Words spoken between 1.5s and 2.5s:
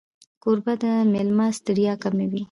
ستړیا کموي.